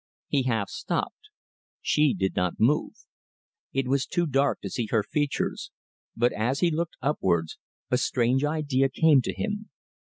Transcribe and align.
He 0.29 0.41
half 0.45 0.67
stopped. 0.69 1.29
She 1.79 2.15
did 2.15 2.35
not 2.35 2.55
move. 2.59 2.93
It 3.71 3.87
was 3.87 4.07
too 4.07 4.25
dark 4.25 4.59
to 4.61 4.69
see 4.71 4.87
her 4.89 5.03
features, 5.03 5.69
but 6.17 6.33
as 6.33 6.61
he 6.61 6.71
looked 6.71 6.97
upwards 7.03 7.59
a 7.91 7.99
strange 7.99 8.43
idea 8.43 8.89
came 8.89 9.21
to 9.21 9.31
him. 9.31 9.69